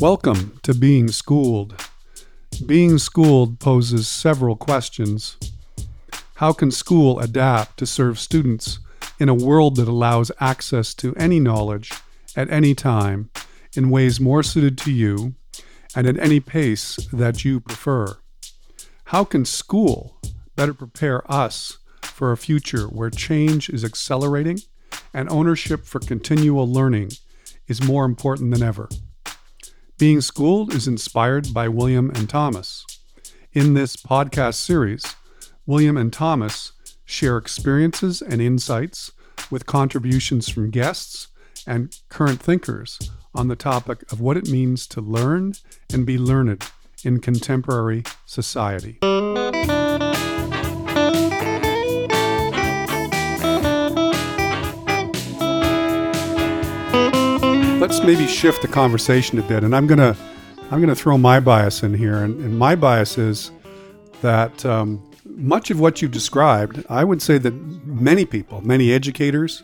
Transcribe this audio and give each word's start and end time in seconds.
Welcome 0.00 0.58
to 0.64 0.74
Being 0.74 1.06
Schooled. 1.06 1.80
Being 2.66 2.98
Schooled 2.98 3.60
poses 3.60 4.08
several 4.08 4.56
questions. 4.56 5.36
How 6.34 6.52
can 6.52 6.72
school 6.72 7.20
adapt 7.20 7.78
to 7.78 7.86
serve 7.86 8.18
students 8.18 8.80
in 9.20 9.28
a 9.28 9.34
world 9.34 9.76
that 9.76 9.86
allows 9.86 10.32
access 10.40 10.94
to 10.94 11.14
any 11.14 11.38
knowledge 11.38 11.92
at 12.34 12.50
any 12.50 12.74
time 12.74 13.30
in 13.76 13.88
ways 13.88 14.18
more 14.18 14.42
suited 14.42 14.76
to 14.78 14.90
you 14.90 15.36
and 15.94 16.08
at 16.08 16.18
any 16.18 16.40
pace 16.40 16.96
that 17.12 17.44
you 17.44 17.60
prefer? 17.60 18.18
How 19.04 19.22
can 19.22 19.44
school 19.44 20.20
better 20.56 20.74
prepare 20.74 21.22
us 21.32 21.78
for 22.02 22.32
a 22.32 22.36
future 22.36 22.86
where 22.88 23.10
change 23.10 23.70
is 23.70 23.84
accelerating 23.84 24.58
and 25.14 25.30
ownership 25.30 25.84
for 25.84 26.00
continual 26.00 26.66
learning 26.66 27.12
is 27.68 27.80
more 27.80 28.04
important 28.04 28.50
than 28.50 28.62
ever? 28.62 28.88
Being 29.96 30.20
Schooled 30.20 30.74
is 30.74 30.88
inspired 30.88 31.54
by 31.54 31.68
William 31.68 32.10
and 32.10 32.28
Thomas. 32.28 32.84
In 33.52 33.74
this 33.74 33.94
podcast 33.94 34.54
series, 34.54 35.14
William 35.66 35.96
and 35.96 36.12
Thomas 36.12 36.72
share 37.04 37.36
experiences 37.38 38.20
and 38.20 38.42
insights 38.42 39.12
with 39.52 39.66
contributions 39.66 40.48
from 40.48 40.70
guests 40.70 41.28
and 41.64 41.96
current 42.08 42.42
thinkers 42.42 42.98
on 43.36 43.46
the 43.46 43.54
topic 43.54 44.10
of 44.10 44.20
what 44.20 44.36
it 44.36 44.48
means 44.48 44.88
to 44.88 45.00
learn 45.00 45.52
and 45.92 46.04
be 46.04 46.18
learned 46.18 46.68
in 47.04 47.20
contemporary 47.20 48.02
society. 48.26 48.98
Let's 57.86 58.00
maybe 58.00 58.26
shift 58.26 58.62
the 58.62 58.68
conversation 58.68 59.38
a 59.38 59.42
bit, 59.42 59.62
and 59.62 59.76
I'm 59.76 59.86
gonna 59.86 60.16
I'm 60.70 60.80
gonna 60.80 60.94
throw 60.94 61.18
my 61.18 61.38
bias 61.38 61.82
in 61.82 61.92
here, 61.92 62.22
and, 62.22 62.40
and 62.40 62.58
my 62.58 62.74
bias 62.74 63.18
is 63.18 63.50
that 64.22 64.64
um, 64.64 65.06
much 65.26 65.70
of 65.70 65.80
what 65.80 66.00
you've 66.00 66.10
described, 66.10 66.82
I 66.88 67.04
would 67.04 67.20
say 67.20 67.36
that 67.36 67.52
many 67.52 68.24
people, 68.24 68.62
many 68.62 68.90
educators, 68.90 69.62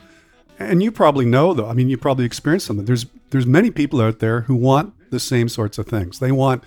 and 0.58 0.82
you 0.82 0.92
probably 0.92 1.24
know 1.24 1.54
though. 1.54 1.66
I 1.66 1.72
mean, 1.72 1.88
you 1.88 1.96
probably 1.96 2.26
experienced 2.26 2.66
something. 2.66 2.84
There's 2.84 3.06
there's 3.30 3.46
many 3.46 3.70
people 3.70 4.02
out 4.02 4.18
there 4.18 4.42
who 4.42 4.54
want 4.54 4.92
the 5.10 5.18
same 5.18 5.48
sorts 5.48 5.78
of 5.78 5.86
things. 5.86 6.18
They 6.18 6.30
want 6.30 6.64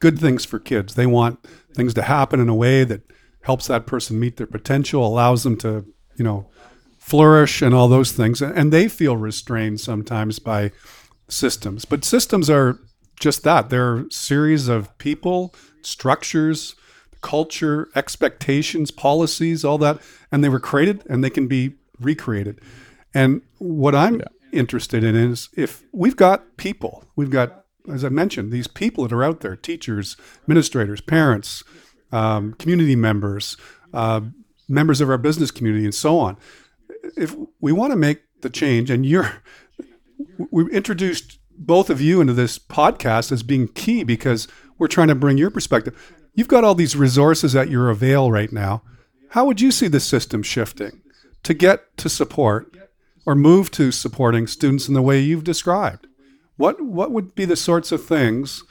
good 0.00 0.18
things 0.18 0.46
for 0.46 0.58
kids. 0.58 0.94
They 0.94 1.06
want 1.06 1.46
things 1.74 1.92
to 1.92 2.02
happen 2.04 2.40
in 2.40 2.48
a 2.48 2.54
way 2.54 2.84
that 2.84 3.02
helps 3.42 3.66
that 3.66 3.86
person 3.86 4.18
meet 4.18 4.38
their 4.38 4.46
potential, 4.46 5.06
allows 5.06 5.42
them 5.42 5.58
to, 5.58 5.84
you 6.16 6.24
know, 6.24 6.48
flourish 7.06 7.62
and 7.62 7.72
all 7.72 7.86
those 7.86 8.10
things. 8.10 8.42
And 8.42 8.72
they 8.72 8.88
feel 8.88 9.16
restrained 9.16 9.80
sometimes 9.80 10.40
by 10.40 10.72
systems. 11.28 11.84
But 11.84 12.04
systems 12.04 12.50
are 12.50 12.80
just 13.20 13.44
that. 13.44 13.70
They're 13.70 13.98
a 13.98 14.10
series 14.10 14.66
of 14.66 14.96
people, 14.98 15.54
structures, 15.82 16.74
culture, 17.20 17.88
expectations, 17.94 18.90
policies, 18.90 19.64
all 19.64 19.78
that. 19.78 20.00
And 20.32 20.42
they 20.42 20.48
were 20.48 20.58
created 20.58 21.04
and 21.08 21.22
they 21.22 21.30
can 21.30 21.46
be 21.46 21.74
recreated. 22.00 22.60
And 23.14 23.42
what 23.58 23.94
I'm 23.94 24.18
yeah. 24.18 24.26
interested 24.50 25.04
in 25.04 25.14
is 25.14 25.48
if 25.56 25.84
we've 25.92 26.16
got 26.16 26.56
people, 26.56 27.04
we've 27.14 27.30
got, 27.30 27.66
as 27.88 28.04
I 28.04 28.08
mentioned, 28.08 28.50
these 28.50 28.66
people 28.66 29.04
that 29.04 29.14
are 29.14 29.22
out 29.22 29.42
there 29.42 29.54
teachers, 29.54 30.16
administrators, 30.42 31.00
parents, 31.00 31.62
um, 32.10 32.54
community 32.54 32.96
members, 32.96 33.56
uh, 33.94 34.22
members 34.68 35.00
of 35.00 35.08
our 35.08 35.18
business 35.18 35.52
community, 35.52 35.84
and 35.84 35.94
so 35.94 36.18
on 36.18 36.36
if 37.16 37.34
we 37.60 37.72
want 37.72 37.92
to 37.92 37.96
make 37.96 38.22
the 38.42 38.50
change, 38.50 38.90
and 38.90 39.04
you're, 39.04 39.42
we 40.50 40.70
introduced 40.70 41.38
both 41.58 41.90
of 41.90 42.00
you 42.00 42.20
into 42.20 42.32
this 42.32 42.58
podcast 42.58 43.32
as 43.32 43.42
being 43.42 43.68
key 43.68 44.04
because 44.04 44.46
we're 44.78 44.88
trying 44.88 45.08
to 45.08 45.14
bring 45.14 45.38
your 45.38 45.50
perspective. 45.50 46.14
You've 46.34 46.48
got 46.48 46.64
all 46.64 46.74
these 46.74 46.96
resources 46.96 47.56
at 47.56 47.70
your 47.70 47.88
avail 47.88 48.30
right 48.30 48.52
now. 48.52 48.82
How 49.30 49.44
would 49.46 49.60
you 49.60 49.70
see 49.70 49.88
the 49.88 50.00
system 50.00 50.42
shifting 50.42 51.02
to 51.42 51.54
get 51.54 51.96
to 51.98 52.08
support 52.08 52.76
or 53.24 53.34
move 53.34 53.70
to 53.72 53.90
supporting 53.90 54.46
students 54.46 54.88
in 54.88 54.94
the 54.94 55.02
way 55.02 55.20
you've 55.20 55.44
described? 55.44 56.06
What 56.56 56.80
what 56.80 57.10
would 57.10 57.34
be 57.34 57.44
the 57.44 57.56
sorts 57.56 57.92
of 57.92 58.04
things? 58.04 58.62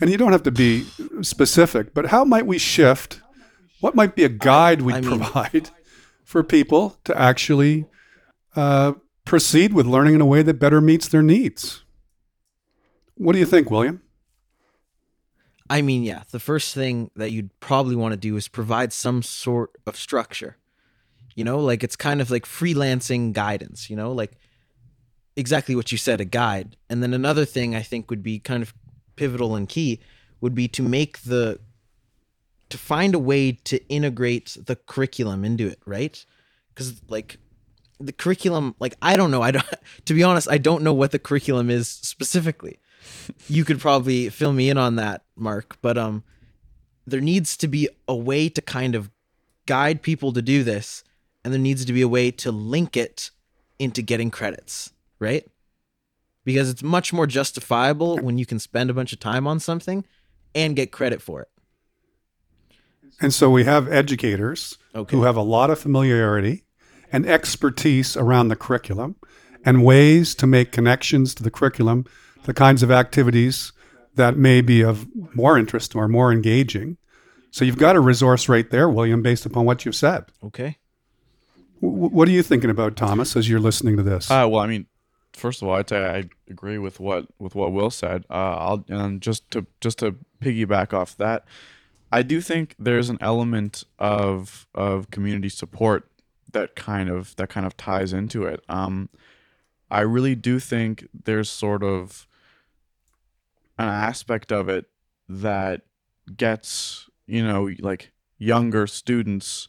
And 0.00 0.10
you 0.10 0.16
don't 0.16 0.32
have 0.32 0.42
to 0.44 0.50
be 0.50 0.84
specific, 1.22 1.94
but 1.94 2.06
how 2.06 2.24
might 2.24 2.46
we 2.46 2.58
shift? 2.58 3.20
What 3.80 3.94
might 3.94 4.14
be 4.14 4.24
a 4.24 4.28
guide 4.28 4.82
we'd 4.82 4.96
I 4.96 5.00
mean, 5.00 5.18
provide 5.18 5.70
for 6.32 6.42
people 6.42 6.96
to 7.04 7.16
actually 7.20 7.84
uh, 8.56 8.94
proceed 9.26 9.74
with 9.74 9.84
learning 9.84 10.14
in 10.14 10.22
a 10.22 10.26
way 10.26 10.42
that 10.42 10.54
better 10.54 10.80
meets 10.80 11.06
their 11.06 11.22
needs. 11.22 11.84
What 13.16 13.34
do 13.34 13.38
you 13.38 13.44
think, 13.44 13.70
William? 13.70 14.00
I 15.68 15.82
mean, 15.82 16.02
yeah, 16.04 16.22
the 16.30 16.40
first 16.40 16.74
thing 16.74 17.10
that 17.16 17.32
you'd 17.32 17.50
probably 17.60 17.94
want 17.94 18.12
to 18.12 18.16
do 18.16 18.34
is 18.36 18.48
provide 18.48 18.94
some 18.94 19.22
sort 19.22 19.76
of 19.86 19.94
structure. 19.94 20.56
You 21.34 21.44
know, 21.44 21.58
like 21.58 21.84
it's 21.84 21.96
kind 21.96 22.22
of 22.22 22.30
like 22.30 22.46
freelancing 22.46 23.34
guidance, 23.34 23.90
you 23.90 23.96
know, 23.96 24.10
like 24.10 24.32
exactly 25.36 25.76
what 25.76 25.92
you 25.92 25.98
said, 25.98 26.18
a 26.18 26.24
guide. 26.24 26.78
And 26.88 27.02
then 27.02 27.12
another 27.12 27.44
thing 27.44 27.76
I 27.76 27.82
think 27.82 28.08
would 28.08 28.22
be 28.22 28.38
kind 28.38 28.62
of 28.62 28.72
pivotal 29.16 29.54
and 29.54 29.68
key 29.68 30.00
would 30.40 30.54
be 30.54 30.66
to 30.68 30.82
make 30.82 31.24
the 31.24 31.60
to 32.72 32.78
find 32.78 33.14
a 33.14 33.18
way 33.18 33.52
to 33.52 33.86
integrate 33.88 34.56
the 34.58 34.76
curriculum 34.76 35.44
into 35.44 35.66
it, 35.66 35.78
right? 35.84 36.24
Because 36.70 37.02
like 37.06 37.36
the 38.00 38.12
curriculum, 38.12 38.74
like 38.80 38.94
I 39.02 39.14
don't 39.14 39.30
know, 39.30 39.42
I 39.42 39.50
don't. 39.50 39.64
To 40.06 40.14
be 40.14 40.22
honest, 40.22 40.48
I 40.50 40.58
don't 40.58 40.82
know 40.82 40.94
what 40.94 41.12
the 41.12 41.18
curriculum 41.18 41.68
is 41.70 41.86
specifically. 41.86 42.80
you 43.46 43.64
could 43.64 43.78
probably 43.78 44.30
fill 44.30 44.54
me 44.54 44.70
in 44.70 44.78
on 44.78 44.96
that, 44.96 45.22
Mark. 45.36 45.76
But 45.82 45.98
um, 45.98 46.24
there 47.06 47.20
needs 47.20 47.58
to 47.58 47.68
be 47.68 47.88
a 48.08 48.16
way 48.16 48.48
to 48.48 48.62
kind 48.62 48.94
of 48.94 49.10
guide 49.66 50.00
people 50.00 50.32
to 50.32 50.40
do 50.40 50.64
this, 50.64 51.04
and 51.44 51.52
there 51.52 51.60
needs 51.60 51.84
to 51.84 51.92
be 51.92 52.00
a 52.00 52.08
way 52.08 52.30
to 52.30 52.50
link 52.50 52.96
it 52.96 53.30
into 53.78 54.00
getting 54.00 54.30
credits, 54.30 54.92
right? 55.18 55.46
Because 56.44 56.70
it's 56.70 56.82
much 56.82 57.12
more 57.12 57.26
justifiable 57.26 58.16
when 58.16 58.38
you 58.38 58.46
can 58.46 58.58
spend 58.58 58.88
a 58.88 58.94
bunch 58.94 59.12
of 59.12 59.20
time 59.20 59.46
on 59.46 59.60
something 59.60 60.06
and 60.54 60.74
get 60.74 60.90
credit 60.90 61.20
for 61.20 61.42
it. 61.42 61.48
And 63.20 63.32
so 63.32 63.50
we 63.50 63.64
have 63.64 63.90
educators 63.92 64.78
okay. 64.94 65.16
who 65.16 65.22
have 65.22 65.36
a 65.36 65.42
lot 65.42 65.70
of 65.70 65.78
familiarity 65.78 66.64
and 67.12 67.26
expertise 67.26 68.16
around 68.16 68.48
the 68.48 68.56
curriculum 68.56 69.16
and 69.64 69.84
ways 69.84 70.34
to 70.36 70.46
make 70.46 70.72
connections 70.72 71.34
to 71.36 71.42
the 71.42 71.50
curriculum, 71.50 72.04
the 72.44 72.54
kinds 72.54 72.82
of 72.82 72.90
activities 72.90 73.72
that 74.14 74.36
may 74.36 74.60
be 74.60 74.82
of 74.82 75.06
more 75.34 75.56
interest 75.56 75.94
or 75.94 76.08
more 76.08 76.32
engaging. 76.32 76.96
So 77.50 77.64
you've 77.64 77.78
got 77.78 77.96
a 77.96 78.00
resource 78.00 78.48
right 78.48 78.68
there, 78.70 78.88
William, 78.88 79.22
based 79.22 79.46
upon 79.46 79.64
what 79.64 79.84
you've 79.84 79.94
said. 79.94 80.24
Okay. 80.42 80.78
W- 81.80 82.08
what 82.08 82.28
are 82.28 82.32
you 82.32 82.42
thinking 82.42 82.70
about, 82.70 82.96
Thomas, 82.96 83.36
as 83.36 83.48
you're 83.48 83.60
listening 83.60 83.96
to 83.98 84.02
this? 84.02 84.30
Uh, 84.30 84.46
well, 84.50 84.60
I 84.60 84.66
mean, 84.66 84.86
first 85.32 85.62
of 85.62 85.68
all, 85.68 85.82
say 85.86 86.04
I 86.04 86.24
agree 86.50 86.78
with 86.78 87.00
what 87.00 87.26
with 87.38 87.54
what 87.54 87.72
Will 87.72 87.90
said. 87.90 88.24
Uh, 88.30 88.56
I'll 88.56 88.84
and 88.88 89.20
just 89.20 89.50
to 89.52 89.66
just 89.80 89.98
to 89.98 90.16
piggyback 90.40 90.92
off 90.92 91.16
that, 91.18 91.44
I 92.12 92.22
do 92.22 92.42
think 92.42 92.76
there's 92.78 93.08
an 93.08 93.18
element 93.22 93.84
of 93.98 94.68
of 94.74 95.10
community 95.10 95.48
support 95.48 96.08
that 96.52 96.76
kind 96.76 97.08
of 97.08 97.34
that 97.36 97.48
kind 97.48 97.66
of 97.66 97.76
ties 97.76 98.12
into 98.12 98.44
it. 98.44 98.62
Um, 98.68 99.08
I 99.90 100.00
really 100.00 100.34
do 100.34 100.58
think 100.58 101.08
there's 101.12 101.48
sort 101.48 101.82
of 101.82 102.26
an 103.78 103.88
aspect 103.88 104.52
of 104.52 104.68
it 104.68 104.86
that 105.26 105.82
gets 106.36 107.08
you 107.26 107.42
know 107.42 107.70
like 107.78 108.12
younger 108.36 108.86
students 108.86 109.68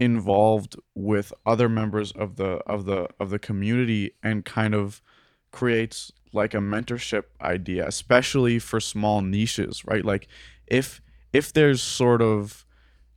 involved 0.00 0.76
with 0.94 1.34
other 1.44 1.68
members 1.68 2.12
of 2.12 2.36
the 2.36 2.52
of 2.66 2.86
the 2.86 3.08
of 3.20 3.28
the 3.28 3.38
community 3.38 4.12
and 4.22 4.46
kind 4.46 4.74
of 4.74 5.02
creates 5.50 6.12
like 6.32 6.54
a 6.54 6.58
mentorship 6.58 7.24
idea 7.40 7.86
especially 7.86 8.58
for 8.58 8.80
small 8.80 9.22
niches 9.22 9.84
right 9.84 10.04
like 10.04 10.28
if 10.66 11.00
if 11.32 11.52
there's 11.52 11.82
sort 11.82 12.22
of 12.22 12.66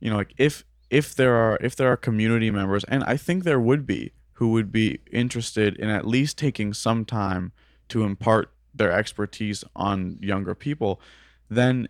you 0.00 0.10
know 0.10 0.16
like 0.16 0.34
if 0.36 0.64
if 0.90 1.14
there 1.14 1.34
are 1.34 1.58
if 1.60 1.76
there 1.76 1.90
are 1.90 1.96
community 1.96 2.50
members 2.50 2.84
and 2.84 3.04
I 3.04 3.16
think 3.16 3.44
there 3.44 3.60
would 3.60 3.86
be 3.86 4.12
who 4.34 4.50
would 4.50 4.72
be 4.72 5.00
interested 5.10 5.76
in 5.76 5.88
at 5.88 6.06
least 6.06 6.36
taking 6.36 6.72
some 6.74 7.04
time 7.04 7.52
to 7.88 8.02
impart 8.02 8.50
their 8.74 8.92
expertise 8.92 9.64
on 9.76 10.18
younger 10.20 10.54
people 10.54 11.00
then 11.48 11.88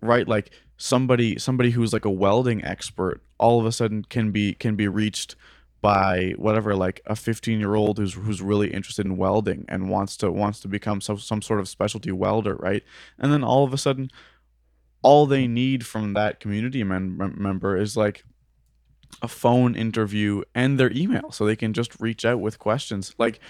right 0.00 0.26
like 0.26 0.50
somebody 0.76 1.38
somebody 1.38 1.70
who's 1.70 1.92
like 1.92 2.04
a 2.04 2.10
welding 2.10 2.64
expert 2.64 3.22
all 3.38 3.60
of 3.60 3.66
a 3.66 3.72
sudden 3.72 4.04
can 4.04 4.30
be 4.30 4.54
can 4.54 4.74
be 4.74 4.88
reached 4.88 5.36
by 5.82 6.32
whatever 6.38 6.74
like 6.76 7.02
a 7.06 7.16
15 7.16 7.58
year 7.58 7.74
old 7.74 7.98
who's 7.98 8.14
who's 8.14 8.40
really 8.40 8.72
interested 8.72 9.04
in 9.04 9.16
welding 9.16 9.64
and 9.68 9.90
wants 9.90 10.16
to 10.16 10.30
wants 10.30 10.60
to 10.60 10.68
become 10.68 11.00
some, 11.00 11.18
some 11.18 11.42
sort 11.42 11.60
of 11.60 11.68
specialty 11.68 12.12
welder 12.12 12.54
right? 12.56 12.84
And 13.18 13.32
then 13.32 13.42
all 13.42 13.64
of 13.64 13.74
a 13.74 13.78
sudden 13.78 14.10
all 15.02 15.26
they 15.26 15.46
need 15.46 15.84
from 15.86 16.14
that 16.14 16.40
community 16.40 16.82
mem- 16.84 17.34
member 17.36 17.76
is 17.76 17.96
like 17.96 18.24
a 19.20 19.28
phone 19.28 19.74
interview 19.74 20.42
and 20.54 20.78
their 20.78 20.90
email 20.92 21.30
so 21.30 21.44
they 21.44 21.56
can 21.56 21.72
just 21.72 22.00
reach 22.00 22.24
out 22.24 22.40
with 22.40 22.58
questions. 22.58 23.14
Like 23.18 23.40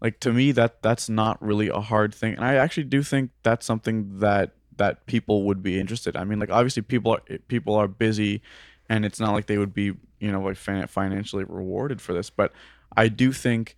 like 0.00 0.20
to 0.20 0.32
me 0.32 0.52
that 0.52 0.80
that's 0.82 1.08
not 1.08 1.42
really 1.42 1.68
a 1.68 1.80
hard 1.80 2.14
thing. 2.14 2.34
And 2.34 2.44
i 2.44 2.54
actually 2.54 2.84
do 2.84 3.02
think 3.02 3.30
that's 3.42 3.66
something 3.66 4.20
that 4.20 4.52
that 4.76 5.06
people 5.06 5.42
would 5.44 5.62
be 5.62 5.80
interested. 5.80 6.16
I 6.16 6.24
mean 6.24 6.38
like 6.38 6.50
obviously 6.50 6.82
people 6.82 7.12
are 7.12 7.38
people 7.48 7.74
are 7.74 7.88
busy 7.88 8.42
and 8.88 9.04
it's 9.04 9.18
not 9.18 9.32
like 9.32 9.46
they 9.46 9.58
would 9.58 9.74
be 9.74 9.94
you 10.20 10.32
know 10.32 10.40
like 10.40 10.56
fin- 10.56 10.86
financially 10.86 11.44
rewarded 11.44 12.00
for 12.00 12.12
this 12.12 12.28
but 12.28 12.52
i 12.96 13.06
do 13.06 13.32
think 13.32 13.76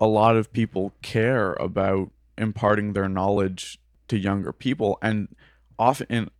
a 0.00 0.06
lot 0.06 0.36
of 0.36 0.52
people 0.52 0.92
care 1.02 1.54
about 1.54 2.10
imparting 2.38 2.94
their 2.94 3.08
knowledge 3.08 3.78
to 4.08 4.18
younger 4.18 4.52
people. 4.52 4.98
And 5.02 5.28
often 5.78 6.30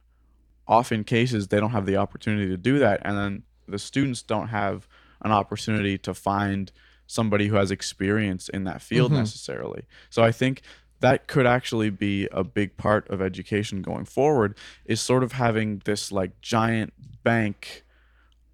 often 0.70 1.05
cases 1.05 1.49
they 1.49 1.58
don't 1.58 1.72
have 1.72 1.84
the 1.84 1.96
opportunity 1.96 2.49
to 2.49 2.56
do 2.56 2.78
that 2.78 3.02
and 3.05 3.19
then 3.19 3.43
the 3.69 3.78
students 3.78 4.22
don't 4.22 4.49
have 4.49 4.88
an 5.22 5.32
opportunity 5.32 5.99
to 5.99 6.14
find 6.14 6.72
somebody 7.06 7.49
who 7.49 7.56
has 7.56 7.72
experience 7.72 8.49
in 8.49 8.64
that 8.64 8.81
field 8.81 9.11
mm-hmm. 9.11 9.19
necessarily 9.19 9.82
so 10.08 10.22
i 10.22 10.31
think 10.31 10.62
that 11.00 11.26
could 11.26 11.46
actually 11.46 11.90
be 11.90 12.28
a 12.31 12.44
big 12.44 12.76
part 12.76 13.08
of 13.11 13.20
education 13.20 13.82
going 13.82 14.05
forward 14.05 14.56
is 14.84 15.00
sort 15.00 15.25
of 15.25 15.32
having 15.32 15.82
this 15.84 16.12
like 16.12 16.40
giant 16.40 16.93
bank 17.25 17.84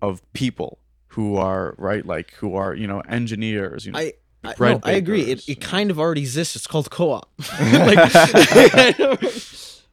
of 0.01 0.23
people 0.33 0.79
who 1.09 1.37
are 1.37 1.75
right 1.77 2.07
like 2.07 2.33
who 2.35 2.55
are 2.55 2.75
you 2.75 2.87
know 2.87 3.01
engineers 3.01 3.85
you 3.85 3.93
know 3.93 3.99
I 3.99 4.15
I, 4.45 4.55
no, 4.61 4.81
I 4.85 4.93
agree. 4.93 5.23
It, 5.23 5.49
it 5.49 5.61
kind 5.61 5.91
of 5.91 5.99
already 5.99 6.21
exists. 6.21 6.57
It's 6.57 6.67
called 6.67 6.91
co-op. 6.91 7.29
like, 7.61 8.13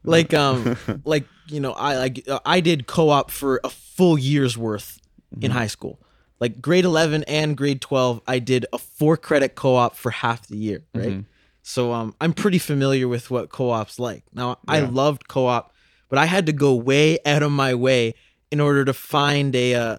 like 0.04 0.32
um, 0.44 0.76
like 1.04 1.24
you 1.48 1.60
know, 1.60 1.72
I 1.72 1.96
like 1.96 2.26
I 2.46 2.60
did 2.60 2.86
co-op 2.86 3.30
for 3.30 3.60
a 3.64 3.70
full 3.70 4.18
year's 4.18 4.56
worth 4.56 5.00
in 5.40 5.50
Mm-hmm. 5.50 5.58
high 5.58 5.66
school. 5.66 5.98
Like 6.40 6.60
grade 6.62 6.84
eleven 6.84 7.24
and 7.24 7.56
grade 7.56 7.80
twelve, 7.80 8.20
I 8.26 8.38
did 8.38 8.66
a 8.72 8.78
four 8.78 9.16
credit 9.16 9.54
co-op 9.54 9.96
for 9.96 10.10
half 10.10 10.46
the 10.46 10.56
year. 10.56 10.84
Right. 10.94 11.08
Mm-hmm. 11.08 11.20
So 11.62 11.92
um, 11.92 12.14
I'm 12.20 12.32
pretty 12.34 12.58
familiar 12.58 13.08
with 13.08 13.30
what 13.30 13.48
co-op's 13.48 13.98
like. 13.98 14.22
Now 14.32 14.58
I 14.68 14.80
loved 14.80 15.28
co-op, 15.28 15.72
but 16.08 16.18
I 16.18 16.26
had 16.26 16.46
to 16.46 16.52
go 16.52 16.74
way 16.74 17.18
out 17.24 17.42
of 17.42 17.50
my 17.50 17.74
way 17.74 18.14
in 18.50 18.60
order 18.60 18.84
to 18.84 18.92
find 18.92 19.56
a 19.56 19.74
uh, 19.74 19.98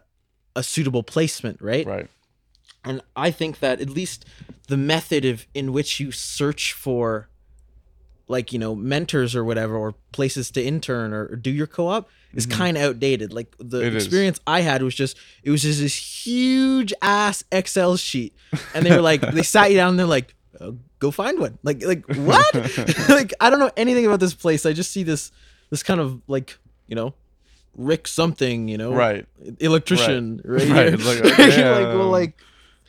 a 0.56 0.64
suitable 0.64 1.04
placement. 1.04 1.62
Right 1.62 1.86
right 1.86 2.08
and 2.88 3.02
i 3.16 3.32
think 3.32 3.60
that 3.60 3.82
at 3.82 3.90
least 3.90 4.26
the 4.68 4.78
method 4.78 5.26
of 5.26 5.48
in 5.56 5.74
which 5.74 6.00
you 6.00 6.12
search 6.12 6.72
for 6.72 7.28
like 8.28 8.52
you 8.52 8.60
know 8.60 8.76
mentors 8.76 9.36
or 9.36 9.44
whatever 9.44 9.76
or 9.76 9.94
places 10.12 10.50
to 10.52 10.64
intern 10.64 11.14
or, 11.14 11.28
or 11.28 11.36
do 11.36 11.52
your 11.52 11.68
co-op 11.68 12.10
is 12.34 12.46
kind 12.46 12.76
of 12.76 12.84
outdated. 12.84 13.32
Like 13.32 13.56
the 13.60 13.78
Mm-hmm. 13.78 13.88
It 13.88 13.96
is. 13.96 14.04
experience 14.06 14.40
i 14.48 14.62
had 14.62 14.82
was 14.84 14.94
just 14.96 15.16
it 15.44 15.52
was 15.52 15.62
just 15.62 15.80
this 15.80 15.96
huge 15.96 16.92
ass 17.02 17.44
excel 17.52 17.96
sheet. 17.98 18.34
And 18.74 18.86
they 18.86 18.92
were 18.96 19.02
like 19.02 19.22
they 19.22 19.44
sat 19.56 19.70
you 19.72 19.78
down 19.78 19.90
and 19.92 20.00
they're 20.00 20.06
like 20.06 20.34
uh, 20.60 20.72
go 21.00 21.12
find 21.12 21.40
one. 21.40 21.58
Like 21.64 21.84
like 21.84 22.06
what? 22.16 22.54
Like 23.10 23.34
i 23.40 23.50
don't 23.50 23.60
know 23.60 23.72
anything 23.78 24.06
about 24.06 24.20
this 24.20 24.34
place. 24.34 24.66
I 24.66 24.74
just 24.74 24.92
see 24.92 25.04
this 25.04 25.32
this 25.70 25.84
kind 25.84 26.00
of 26.00 26.22
like 26.28 26.58
you 26.88 26.96
know 26.96 27.14
rick 27.78 28.08
something 28.08 28.68
you 28.70 28.78
know? 28.78 28.94
Right. 28.94 29.26
Electrician 29.60 30.42
right, 30.46 30.62
Right, 30.62 30.68
here. 30.68 30.86
it's 30.96 31.06
like, 31.06 31.38
You're 31.58 31.72
like, 31.72 31.88
well, 31.96 32.10
like 32.10 32.38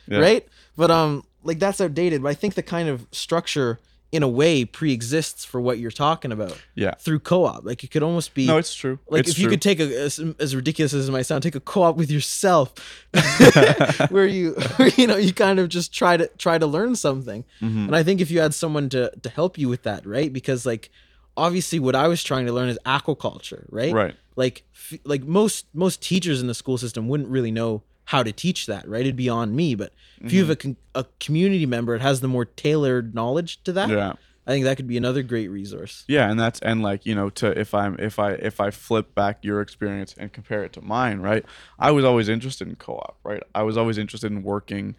Yeah. 0.07 0.19
right? 0.19 0.47
But 0.75 0.91
um 0.91 1.23
like 1.43 1.59
that's 1.59 1.79
outdated. 1.79 2.21
But 2.23 2.29
i 2.29 2.33
think 2.33 2.55
the 2.55 2.63
kind 2.63 2.89
of 2.89 3.05
structure 3.11 3.79
in 4.11 4.23
a 4.23 4.27
way 4.27 4.63
pre-exists 4.63 5.43
for 5.43 5.59
what 5.59 5.79
you're 5.79 5.91
talking 5.91 6.31
about 6.31 6.57
yeah. 6.75 6.91
through 6.95 7.19
co-op. 7.19 7.65
Like 7.65 7.83
it 7.83 7.91
could 7.91 8.03
almost 8.03 8.33
be 8.33 8.47
no 8.47 8.57
it's 8.57 8.73
true. 8.73 8.99
like 9.09 9.21
it's 9.21 9.31
if 9.31 9.39
you 9.39 9.45
true. 9.45 9.51
could 9.51 9.61
take 9.61 9.79
a 9.79 10.01
as, 10.01 10.19
as 10.39 10.55
ridiculous 10.55 10.93
as 10.93 11.09
it 11.09 11.11
might 11.11 11.23
sound 11.23 11.43
take 11.43 11.55
a 11.55 11.59
co-op 11.59 11.97
with 11.97 12.09
yourself 12.09 12.73
where 14.09 14.25
you 14.25 14.55
you 14.95 15.07
know 15.07 15.17
you 15.17 15.33
kind 15.33 15.59
of 15.59 15.69
just 15.69 15.93
try 15.93 16.15
to 16.15 16.27
try 16.37 16.57
to 16.57 16.65
learn 16.65 16.95
something. 16.95 17.43
Mhm. 17.61 17.87
and 17.87 17.95
i 17.95 18.03
think 18.03 18.21
if 18.21 18.31
you 18.31 18.39
had 18.39 18.53
someone 18.53 18.89
to 18.89 19.11
to 19.21 19.29
help 19.29 19.57
you 19.57 19.67
with 19.67 19.83
that 19.83 20.05
right? 20.05 20.31
Because 20.31 20.65
like 20.65 20.89
obviously 21.35 21.77
what 21.79 21.95
i 21.95 22.07
was 22.07 22.23
trying 22.23 22.45
to 22.45 22.53
learn 22.53 22.69
is 22.69 22.79
aquaculture 22.85 23.65
right? 23.69 23.93
Right. 23.93 24.15
Like 24.35 24.63
f- 24.73 24.99
like 25.03 25.23
most 25.23 25.65
most 25.73 26.01
teachers 26.01 26.41
in 26.41 26.47
the 26.47 26.53
school 26.53 26.77
system 26.77 27.07
wouldn't 27.09 27.29
really 27.29 27.51
know 27.51 27.83
how 28.07 28.23
to 28.23 28.31
teach 28.31 28.65
that 28.65 28.87
right? 28.87 29.01
It'd 29.01 29.15
be 29.15 29.29
on 29.29 29.55
me 29.55 29.75
but 29.75 29.93
if 30.21 30.31
you 30.33 30.39
have 30.39 30.49
a, 30.49 30.55
mm-hmm. 30.55 30.73
con- 30.73 30.77
a 30.95 31.05
community 31.19 31.65
member 31.65 31.95
it 31.95 32.01
has 32.01 32.21
the 32.21 32.27
more 32.27 32.45
tailored 32.45 33.13
knowledge 33.13 33.63
to 33.63 33.73
that 33.73 33.89
yeah. 33.89 34.13
I 34.45 34.51
think 34.51 34.63
that 34.63 34.77
could 34.77 34.87
be 34.87 34.95
another 34.95 35.23
great 35.23 35.49
resource. 35.49 36.05
Yeah 36.07 36.29
and 36.29 36.39
that's 36.39 36.59
and 36.61 36.81
like 36.81 37.05
you 37.05 37.15
know 37.15 37.29
to 37.31 37.57
if 37.59 37.73
i'm 37.73 37.97
if 37.99 38.17
i 38.17 38.31
if 38.31 38.59
i 38.59 38.71
flip 38.71 39.13
back 39.13 39.43
your 39.43 39.61
experience 39.61 40.15
and 40.17 40.31
compare 40.31 40.63
it 40.63 40.73
to 40.73 40.81
mine 40.81 41.19
right 41.19 41.45
i 41.77 41.91
was 41.91 42.05
always 42.05 42.29
interested 42.29 42.67
in 42.67 42.75
co-op 42.75 43.17
right? 43.23 43.43
I 43.53 43.63
was 43.63 43.77
always 43.77 43.97
interested 43.97 44.31
in 44.31 44.43
working 44.43 44.95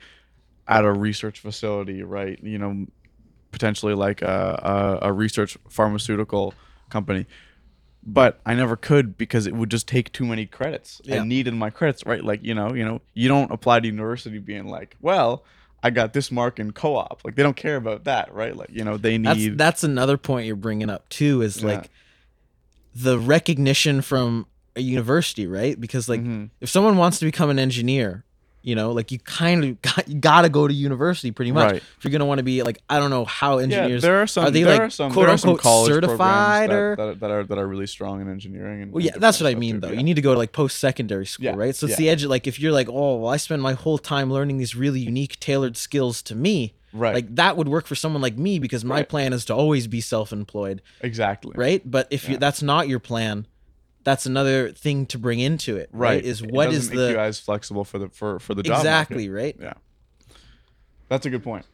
at 0.66 0.84
a 0.84 0.92
research 0.92 1.40
facility 1.40 2.02
right? 2.02 2.38
You 2.42 2.58
know 2.58 2.86
potentially 3.50 3.94
like 3.94 4.20
a, 4.20 4.98
a, 5.02 5.08
a 5.08 5.12
research 5.12 5.56
pharmaceutical 5.68 6.52
company 6.90 7.26
but 8.10 8.40
i 8.46 8.54
never 8.54 8.74
could 8.74 9.16
because 9.18 9.46
it 9.46 9.54
would 9.54 9.70
just 9.70 9.86
take 9.86 10.10
too 10.12 10.24
many 10.24 10.46
credits 10.46 11.00
Yeah. 11.04 11.20
i 11.20 11.24
needed 11.24 11.52
my 11.54 11.68
credits 11.70 12.04
right 12.06 12.24
like 12.24 12.42
you 12.42 12.54
know 12.54 12.72
you 12.74 12.84
know 12.84 13.00
you 13.14 13.28
don't 13.28 13.50
apply 13.52 13.80
to 13.80 13.86
university 13.86 14.38
being 14.38 14.66
like 14.66 14.96
well 15.02 15.44
i 15.82 15.90
got 15.90 16.12
this 16.14 16.32
mark 16.32 16.58
in 16.58 16.72
co-op 16.72 17.20
like 17.24 17.34
they 17.34 17.42
don't 17.42 17.56
care 17.56 17.76
about 17.76 18.04
that 18.04 18.32
right 18.32 18.56
like 18.56 18.70
you 18.72 18.82
know 18.84 18.96
they 18.96 19.18
need 19.18 19.58
that's 19.58 19.84
another 19.84 20.16
point 20.16 20.46
you're 20.46 20.56
bringing 20.56 20.88
up 20.90 21.08
too 21.10 21.42
is 21.42 21.60
Yeah. 21.62 21.68
like 21.68 21.90
the 22.94 23.18
recognition 23.18 24.00
from 24.02 24.46
a 24.74 24.80
university 24.80 25.46
right 25.46 25.78
because 25.80 26.08
like 26.08 26.20
Mhm. 26.22 26.50
if 26.60 26.68
someone 26.70 26.96
wants 26.96 27.18
to 27.18 27.24
become 27.24 27.50
an 27.50 27.58
engineer 27.58 28.24
you 28.62 28.74
know 28.74 28.90
like 28.92 29.12
you 29.12 29.18
kind 29.18 29.64
of 29.64 29.82
got, 29.82 30.08
you 30.08 30.16
gotta 30.18 30.48
go 30.48 30.66
to 30.66 30.74
university 30.74 31.30
pretty 31.30 31.52
much 31.52 31.72
Right. 31.72 31.76
if 31.96 32.04
you're 32.04 32.10
gonna 32.12 32.26
want 32.26 32.38
to 32.38 32.42
be 32.44 32.62
like 32.62 32.82
i 32.90 32.98
don't 32.98 33.10
know 33.10 33.24
how 33.24 33.58
engineers 33.58 34.02
Yeah, 34.02 34.08
there 34.10 34.22
are 34.22 34.26
some. 34.26 34.44
are 34.46 34.50
they 34.50 34.62
there 34.64 34.72
like 34.72 34.80
are 34.82 34.90
some, 34.90 35.12
quote 35.12 35.26
some 35.38 35.50
unquote 35.50 35.60
college 35.60 35.92
certified 35.92 36.70
or 36.72 36.96
that, 36.96 37.04
that, 37.06 37.20
that 37.20 37.30
are 37.30 37.44
that 37.44 37.58
are 37.58 37.66
really 37.66 37.86
strong 37.86 38.20
in 38.20 38.28
engineering. 38.30 38.82
And 38.82 38.92
Well, 38.92 39.04
yeah, 39.04 39.12
that's 39.16 39.40
what 39.40 39.50
I 39.50 39.54
mean, 39.54 39.76
too, 39.76 39.80
though. 39.80 39.88
yeah. 39.92 39.98
You 39.98 40.02
need 40.04 40.14
to 40.16 40.22
go 40.22 40.32
to 40.32 40.38
like 40.38 40.52
post 40.52 40.78
secondary 40.78 41.26
school, 41.26 41.46
Yeah, 41.46 41.54
right? 41.56 41.74
So 41.74 41.86
it's 41.86 41.92
yeah. 41.92 42.06
the 42.06 42.10
edge. 42.10 42.24
Like, 42.24 42.46
if 42.46 42.58
you're 42.60 42.72
like, 42.72 42.88
oh, 42.88 43.16
well, 43.16 43.32
I 43.32 43.36
spend 43.36 43.62
my 43.62 43.72
whole 43.74 43.98
time 43.98 44.30
learning 44.32 44.58
these 44.58 44.74
really 44.74 45.00
unique, 45.00 45.38
tailored 45.40 45.76
skills 45.76 46.20
to 46.22 46.34
me, 46.34 46.74
right, 46.92 47.14
like 47.14 47.34
that 47.36 47.56
would 47.56 47.68
work 47.68 47.86
for 47.86 47.94
someone 47.94 48.20
like 48.22 48.36
me 48.36 48.58
because 48.58 48.84
my 48.84 48.96
Right. 48.96 49.08
plan 49.08 49.32
is 49.32 49.44
to 49.46 49.54
always 49.54 49.86
be 49.86 50.00
self-employed, 50.00 50.82
exactly, 51.00 51.52
right? 51.54 51.82
But 51.88 52.08
if 52.10 52.28
you 52.28 52.36
that's 52.38 52.62
not 52.62 52.88
your 52.88 52.98
plan, 52.98 53.46
that's 54.04 54.26
another 54.26 54.72
thing 54.72 55.06
to 55.06 55.18
bring 55.18 55.38
into 55.40 55.76
it, 55.76 55.90
right? 55.92 56.14
right. 56.16 56.24
Is 56.24 56.40
It 56.42 56.50
what 56.50 56.66
doesn't 56.66 56.78
is 56.80 56.90
you 56.90 57.12
the 57.14 57.20
as 57.20 57.38
flexible 57.40 57.84
for 57.84 57.98
the 57.98 58.08
for 58.08 58.38
for 58.38 58.54
the 58.54 58.62
job 58.62 58.72
market. 58.84 58.88
exactly 58.88 59.28
right? 59.28 59.56
Yeah, 59.60 59.74
that's 61.08 61.26
a 61.26 61.30
good 61.30 61.42
point. 61.42 61.64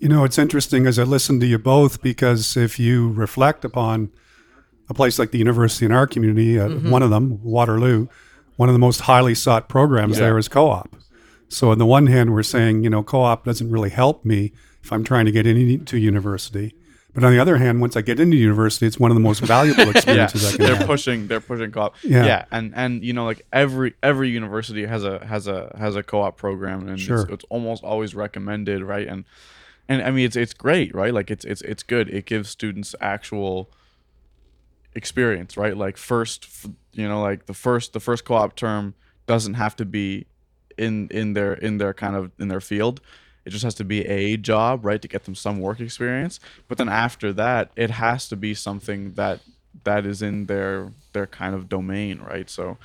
You 0.00 0.08
know, 0.08 0.24
it's 0.24 0.38
interesting 0.38 0.86
as 0.86 0.98
I 0.98 1.02
listen 1.02 1.40
to 1.40 1.46
you 1.46 1.58
both 1.58 2.02
because 2.02 2.56
if 2.56 2.78
you 2.78 3.10
reflect 3.12 3.64
upon 3.64 4.10
a 4.88 4.94
place 4.94 5.18
like 5.18 5.32
the 5.32 5.38
university 5.38 5.84
in 5.86 5.92
our 5.92 6.06
community, 6.06 6.58
uh, 6.58 6.68
Mm-hmm. 6.68 6.90
one 6.90 7.02
of 7.02 7.10
them, 7.10 7.42
Waterloo, 7.42 8.06
one 8.56 8.68
of 8.68 8.72
the 8.74 8.78
most 8.78 9.02
highly 9.02 9.34
sought 9.34 9.68
programs 9.68 10.16
Yeah. 10.18 10.26
there 10.26 10.38
is 10.38 10.48
co-op. 10.48 10.94
So 11.48 11.70
on 11.72 11.78
the 11.78 11.86
one 11.86 12.06
hand, 12.06 12.32
we're 12.32 12.42
saying, 12.44 12.84
you 12.84 12.90
know, 12.90 13.02
co-op 13.02 13.44
doesn't 13.44 13.70
really 13.70 13.90
help 13.90 14.24
me 14.24 14.52
if 14.82 14.92
I'm 14.92 15.02
trying 15.02 15.24
to 15.26 15.32
get 15.32 15.46
into 15.46 15.98
university. 15.98 16.74
But 17.20 17.26
on 17.26 17.32
the 17.32 17.40
other 17.40 17.56
hand, 17.56 17.80
once 17.80 17.96
I 17.96 18.00
get 18.02 18.20
into 18.20 18.36
university, 18.36 18.86
it's 18.86 18.98
one 18.98 19.10
of 19.10 19.16
the 19.16 19.20
most 19.20 19.40
valuable 19.40 19.84
Yeah, 19.86 19.90
experiences 19.90 20.44
I 20.46 20.56
can 20.56 20.66
they're 20.66 20.76
have. 20.76 20.86
pushing. 20.86 21.26
They're 21.26 21.40
pushing 21.40 21.70
co-op. 21.72 21.96
Yeah. 22.04 22.24
Yeah. 22.26 22.44
and 22.52 22.72
and 22.76 23.02
you 23.02 23.12
know, 23.12 23.24
like 23.24 23.44
every 23.52 23.94
every 24.02 24.28
university 24.30 24.86
has 24.86 25.02
a 25.04 25.24
has 25.26 25.46
a 25.48 25.74
has 25.78 25.96
a 25.96 26.02
co-op 26.02 26.36
program, 26.36 26.86
and 26.88 26.98
Sure. 27.00 27.22
it's, 27.22 27.30
it's 27.32 27.44
almost 27.50 27.82
always 27.82 28.14
recommended, 28.14 28.82
right? 28.82 29.08
And 29.08 29.24
and 29.88 30.02
I 30.02 30.10
mean, 30.10 30.26
it's 30.26 30.36
it's 30.36 30.54
great, 30.54 30.94
right? 30.94 31.12
Like 31.12 31.30
it's 31.30 31.44
it's 31.44 31.62
it's 31.62 31.82
good. 31.82 32.08
It 32.08 32.24
gives 32.26 32.48
students 32.50 32.94
actual 33.00 33.70
experience, 34.94 35.56
right? 35.56 35.76
Like 35.76 35.96
first, 35.96 36.46
you 36.92 37.08
know, 37.08 37.20
like 37.20 37.46
the 37.46 37.54
first 37.54 37.92
the 37.92 38.00
first 38.00 38.24
co-op 38.24 38.56
term 38.56 38.94
doesn't 39.26 39.54
have 39.54 39.76
to 39.76 39.84
be 39.84 40.26
in 40.76 41.08
in 41.10 41.32
their 41.34 41.54
in 41.54 41.78
their 41.78 41.94
kind 41.94 42.16
of 42.16 42.30
in 42.38 42.48
their 42.48 42.60
field. 42.60 43.00
It 43.48 43.52
just 43.52 43.64
has 43.64 43.74
to 43.76 43.84
be 43.84 44.04
a 44.04 44.36
job, 44.36 44.84
right, 44.84 45.00
to 45.00 45.08
get 45.08 45.24
them 45.24 45.34
some 45.34 45.58
work 45.58 45.80
experience. 45.80 46.38
But 46.68 46.76
then 46.76 46.90
after 46.90 47.32
that, 47.32 47.70
it 47.76 47.88
has 47.88 48.28
to 48.28 48.36
be 48.36 48.52
something 48.52 49.14
that 49.14 49.40
that 49.84 50.04
is 50.04 50.20
in 50.20 50.46
their 50.46 50.92
their 51.14 51.26
kind 51.26 51.54
of 51.54 51.66
domain, 51.66 52.20
right? 52.20 52.50
So 52.50 52.76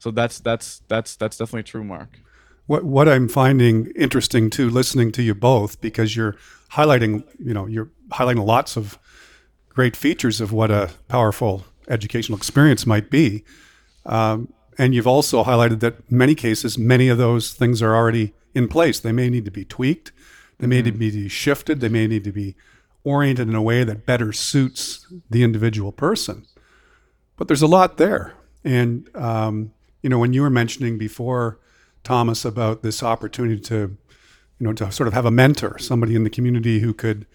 so 0.00 0.10
that's 0.10 0.40
that's 0.40 0.82
that's 0.88 1.14
that's 1.14 1.36
definitely 1.36 1.62
true, 1.62 1.84
Mark. 1.84 2.18
What 2.66 2.82
what 2.82 3.08
I'm 3.08 3.28
finding 3.28 3.92
interesting 3.94 4.50
too, 4.50 4.68
listening 4.68 5.12
to 5.12 5.22
you 5.22 5.36
both, 5.36 5.80
because 5.80 6.16
you're 6.16 6.34
highlighting, 6.72 7.22
you 7.38 7.54
know, 7.54 7.66
you're 7.66 7.90
highlighting 8.10 8.44
lots 8.44 8.76
of 8.76 8.98
great 9.68 9.94
features 9.94 10.40
of 10.40 10.52
what 10.52 10.72
a 10.72 10.90
powerful 11.06 11.64
educational 11.88 12.36
experience 12.36 12.86
might 12.86 13.08
be, 13.08 13.44
um, 14.04 14.52
and 14.78 14.96
you've 14.96 15.06
also 15.06 15.44
highlighted 15.44 15.78
that 15.78 15.94
in 16.10 16.18
many 16.18 16.34
cases, 16.34 16.76
many 16.76 17.08
of 17.08 17.18
those 17.18 17.52
things 17.52 17.80
are 17.80 17.94
already 17.94 18.34
in 18.54 18.68
place. 18.68 19.00
They 19.00 19.12
may 19.12 19.28
need 19.28 19.44
to 19.44 19.50
be 19.50 19.64
tweaked, 19.64 20.12
they 20.58 20.66
may 20.66 20.82
need 20.82 20.94
to 20.94 20.98
be 20.98 21.28
shifted, 21.28 21.80
they 21.80 21.88
may 21.88 22.06
need 22.06 22.24
to 22.24 22.32
be 22.32 22.56
oriented 23.04 23.48
in 23.48 23.54
a 23.54 23.62
way 23.62 23.84
that 23.84 24.06
better 24.06 24.32
suits 24.32 25.06
the 25.30 25.42
individual 25.42 25.92
person. 25.92 26.46
But 27.36 27.48
there's 27.48 27.62
a 27.62 27.68
lot 27.68 27.96
there, 27.96 28.34
and 28.64 29.08
um, 29.16 29.72
you 30.02 30.10
know, 30.10 30.18
when 30.18 30.32
you 30.32 30.42
were 30.42 30.50
mentioning 30.50 30.98
before. 30.98 31.58
Thomas 32.04 32.44
about 32.44 32.82
this 32.82 33.02
opportunity 33.02 33.60
to 33.60 33.98
you 34.58 34.66
know, 34.66 34.72
to 34.72 34.90
sort 34.90 35.06
of 35.06 35.14
have 35.14 35.24
a 35.24 35.30
mentor, 35.30 35.78
somebody 35.78 36.14
in 36.14 36.24
the 36.24 36.30
community 36.30 36.80
who 36.80 36.92
could 36.92 37.26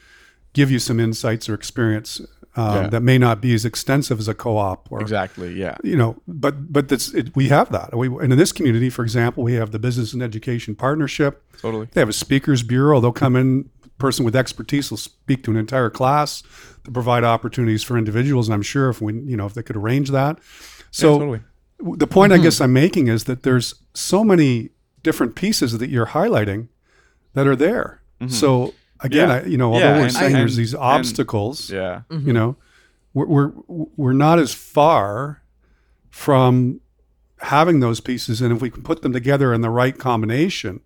give 0.54 0.70
you 0.70 0.80
some 0.80 1.00
insights 1.00 1.50
or 1.50 1.54
experience 1.54 2.22
um, 2.56 2.76
Yeah. 2.84 2.88
that 2.90 3.02
may 3.04 3.18
not 3.18 3.42
be 3.42 3.54
as 3.54 3.66
extensive 3.66 4.20
as 4.20 4.28
a 4.28 4.34
co-op 4.34 4.92
or 4.92 5.02
Exactly. 5.02 5.54
Yeah. 5.60 5.76
you 5.84 5.96
know, 5.96 6.16
but 6.28 6.72
but 6.72 6.88
that's 6.88 7.14
it, 7.14 7.36
we 7.36 7.50
have 7.50 7.72
that. 7.72 7.96
We 7.98 8.08
and 8.08 8.32
in 8.32 8.38
this 8.38 8.52
community, 8.52 8.90
for 8.90 9.04
example, 9.04 9.44
we 9.44 9.54
have 9.54 9.72
the 9.72 9.80
Business 9.80 10.14
and 10.14 10.22
Education 10.22 10.76
Partnership. 10.76 11.44
Totally. 11.60 11.88
They 11.92 12.02
have 12.02 12.10
a 12.10 12.14
speakers 12.14 12.64
bureau. 12.64 13.00
They'll 13.00 13.12
come 13.12 13.36
in. 13.36 13.70
Person 14.00 14.26
with 14.26 14.36
expertise 14.36 14.90
will 14.90 14.98
speak 14.98 15.44
to 15.44 15.52
an 15.52 15.56
entire 15.56 15.90
class 15.90 16.44
to 16.84 16.92
provide 16.92 17.24
opportunities 17.24 17.84
for 17.84 17.98
individuals. 17.98 18.48
And 18.50 18.54
I'm 18.56 18.64
sure 18.64 18.90
if 18.90 19.00
we, 19.02 19.14
you 19.14 19.38
know, 19.38 19.46
if 19.46 19.54
they 19.54 19.64
could 19.64 19.78
arrange 19.78 20.10
that. 20.10 20.40
So 20.92 21.14
yeah, 21.14 21.20
totally. 21.20 21.42
the 21.98 22.08
point 22.08 22.34
I 22.34 22.38
guess 22.40 22.60
I'm 22.60 22.74
making 22.74 23.08
is 23.08 23.26
that 23.26 23.44
there's 23.44 23.76
so 23.94 24.24
many 24.24 24.72
different 25.04 25.36
pieces 25.36 25.78
that 25.78 25.90
you're 25.90 26.08
highlighting 26.08 26.68
that 27.34 27.48
are 27.48 27.56
there. 27.56 28.02
So 28.28 28.74
again, 29.04 29.30
Mm-hmm. 29.30 29.40
Yeah. 29.40 29.46
I, 29.46 29.52
you 29.52 29.58
know, 29.58 29.74
although 29.74 29.86
Yeah, 29.86 29.98
we're 29.98 30.04
and- 30.04 30.12
saying 30.14 30.34
there's 30.34 30.56
and- 30.58 30.62
these 30.66 30.74
and- 30.74 30.82
obstacles, 30.84 31.70
Yeah. 31.70 32.02
you 32.10 32.34
know, 32.34 32.56
we're, 33.14 33.28
we're 33.28 33.52
we're 33.96 34.14
not 34.14 34.40
as 34.40 34.54
far 34.54 35.44
from 36.10 36.80
having 37.42 37.80
those 37.80 38.00
pieces, 38.00 38.42
and 38.42 38.54
if 38.56 38.62
we 38.62 38.70
can 38.70 38.82
put 38.84 39.02
them 39.02 39.14
together 39.14 39.54
in 39.54 39.62
the 39.62 39.70
right 39.70 39.98
combination, 39.98 40.80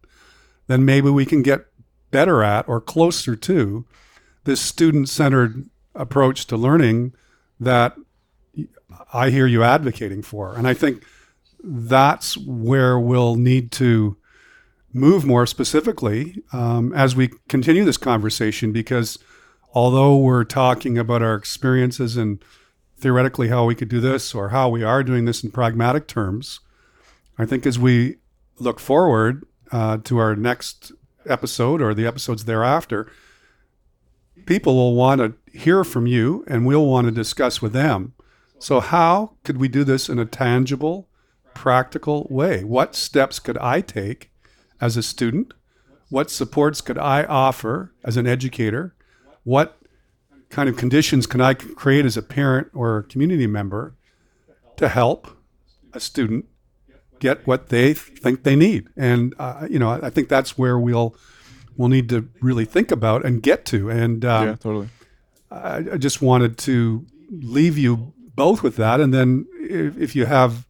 then 0.67 0.83
maybe 0.83 1.09
we 1.09 1.25
can 1.25 1.41
get 1.41 1.67
better 2.11 2.43
at 2.43 2.67
or 2.67 2.81
closer 2.81 3.35
to 3.35 3.85
this 4.45 4.59
student-centered 4.61 5.69
approach 5.95 6.47
to 6.47 6.57
learning 6.57 7.13
that 7.59 7.95
I 9.13 9.29
hear 9.29 9.45
you 9.47 9.63
advocating 9.63 10.21
for, 10.21 10.53
and 10.55 10.67
I 10.67 10.73
think 10.73 11.03
that's 11.63 12.37
where 12.37 12.97
we'll 12.99 13.35
need 13.35 13.71
to 13.73 14.17
move 14.97 15.25
more 15.25 15.45
specifically 15.45 16.43
um, 16.51 16.93
as 16.93 17.15
we 17.15 17.29
continue 17.47 17.85
this 17.85 17.97
conversation 17.97 18.71
because 18.71 19.17
although 19.73 20.17
we're 20.17 20.43
talking 20.43 20.97
about 20.97 21.21
our 21.21 21.35
experiences 21.35 22.17
and 22.17 22.43
theoretically 22.97 23.49
how 23.49 23.65
we 23.65 23.75
could 23.75 23.89
do 23.89 23.99
this 23.99 24.33
or 24.33 24.49
how 24.49 24.69
we 24.69 24.83
are 24.83 25.03
doing 25.03 25.25
this 25.25 25.43
in 25.43 25.51
pragmatic 25.51 26.07
terms, 26.07 26.59
I 27.37 27.45
think 27.45 27.65
as 27.65 27.77
we 27.77 28.17
look 28.59 28.79
forward 28.79 29.45
uh, 29.71 29.97
to 30.03 30.17
our 30.17 30.35
next 30.35 30.91
episode 31.25 31.81
or 31.81 31.93
the 31.93 32.07
episodes 32.07 32.45
thereafter, 32.45 33.11
people 34.45 34.75
will 34.75 34.95
want 34.95 35.21
to 35.21 35.57
hear 35.57 35.83
from 35.83 36.07
you 36.07 36.43
and 36.47 36.65
we'll 36.65 36.85
want 36.85 37.05
to 37.05 37.11
discuss 37.11 37.61
with 37.61 37.73
them. 37.73 38.13
So, 38.59 38.79
how 38.79 39.35
could 39.43 39.57
we 39.57 39.67
do 39.67 39.83
this 39.83 40.09
in 40.09 40.17
a 40.17 40.25
tangible, 40.25 41.07
practical 41.53 42.25
way? 42.31 42.63
What 42.63 42.95
steps 42.95 43.37
could 43.37 43.57
I 43.59 43.81
take 43.81 44.31
as 44.79 44.97
a 44.97 45.03
student? 45.03 45.53
What 46.09 46.31
supports 46.31 46.81
could 46.81 46.97
I 46.97 47.23
offer 47.23 47.93
as 48.03 48.17
an 48.17 48.27
educator? 48.27 48.95
What 49.43 49.77
kind 50.49 50.69
of 50.69 50.77
conditions 50.77 51.27
can 51.27 51.41
I 51.41 51.53
create 51.53 52.05
as 52.05 52.15
a 52.15 52.21
parent 52.21 52.69
or 52.73 52.99
a 52.99 53.03
community 53.03 53.47
member 53.47 53.95
to 54.77 54.87
help 54.87 55.27
a 55.93 55.99
student 55.99 56.45
get 57.19 57.45
what 57.45 57.69
they 57.69 57.93
think 57.93 58.43
they 58.43 58.55
need? 58.55 58.87
And 58.95 59.33
uh, 59.37 59.67
you 59.69 59.79
know, 59.79 59.89
I 59.91 60.09
think 60.09 60.29
that's 60.29 60.57
where 60.57 60.79
we'll 60.79 61.15
we'll 61.75 61.89
need 61.89 62.09
to 62.09 62.29
really 62.41 62.65
think 62.65 62.91
about 62.91 63.25
and 63.25 63.41
get 63.41 63.65
to. 63.67 63.89
And 63.89 64.23
um, 64.23 64.47
yeah. 64.47 64.55
Totally. 64.55 64.89
I, 65.51 65.77
I 65.93 65.97
just 65.97 66.21
wanted 66.21 66.57
to 66.59 67.05
leave 67.29 67.77
you 67.77 68.13
both 68.35 68.63
with 68.63 68.75
that, 68.77 68.99
and 68.99 69.13
then 69.13 69.47
if, 69.59 69.97
if 69.97 70.15
you 70.15 70.25
have 70.25 70.66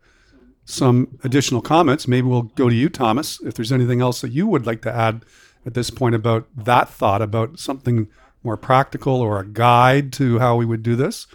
some 0.70 1.18
additional 1.24 1.62
comments, 1.62 2.08
maybe 2.10 2.28
we'll 2.28 2.42
go 2.44 2.68
to 2.68 2.76
you, 2.76 2.90
Thomas. 2.90 3.40
If 3.42 3.54
there's 3.54 3.72
anything 3.72 4.02
else 4.02 4.20
that 4.22 4.34
you 4.34 4.46
would 4.48 4.66
like 4.66 4.82
to 4.82 4.94
add 4.94 5.24
at 5.66 5.74
this 5.74 5.90
point 5.90 6.14
about 6.14 6.46
that 6.58 6.90
thought 6.90 7.22
about 7.22 7.58
something 7.58 8.08
more 8.44 8.58
practical 8.58 9.16
or 9.22 9.40
a 9.40 9.46
guide 9.46 10.12
to 10.14 10.40
how 10.40 10.58
we 10.58 10.66
would 10.66 10.84
do 10.84 10.98
this, 10.98 11.26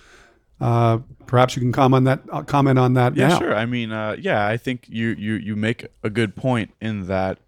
uh, 0.61 0.99
perhaps 1.27 1.57
you 1.57 1.61
can 1.63 1.73
comment 1.73 1.97
on 1.97 2.05
that. 2.05 2.21
Uh, 2.31 2.43
comment 2.43 2.79
on 2.79 2.93
that 2.93 3.17
Yeah, 3.17 3.29
now. 3.29 3.39
sure. 3.39 3.55
I 3.57 3.65
mean, 3.65 3.91
uh, 3.91 4.17
yeah, 4.19 4.47
I 4.47 4.59
think 4.59 4.85
you 4.89 5.09
you 5.19 5.35
you 5.35 5.57
make 5.57 5.87
a 6.03 6.11
good 6.11 6.37
point 6.37 6.75
in 6.81 7.07
that 7.07 7.39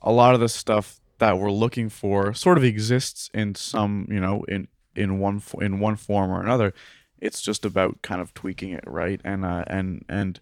a 0.00 0.10
lot 0.10 0.34
of 0.34 0.40
the 0.40 0.48
stuff 0.48 1.00
that 1.18 1.38
we're 1.38 1.50
looking 1.52 1.90
for 1.90 2.32
sort 2.32 2.56
of 2.56 2.64
exists 2.64 3.30
in 3.34 3.54
some, 3.54 4.08
you 4.10 4.20
know, 4.20 4.42
in 4.48 4.68
in 4.96 5.18
one 5.18 5.42
in 5.60 5.80
one 5.80 5.96
form 5.96 6.30
or 6.30 6.40
another. 6.42 6.72
It's 7.20 7.40
just 7.42 7.64
about 7.64 8.00
kind 8.02 8.20
of 8.20 8.32
tweaking 8.34 8.70
it, 8.70 8.84
right? 8.86 9.20
And 9.22 9.44
uh, 9.44 9.64
and 9.66 10.04
and 10.08 10.40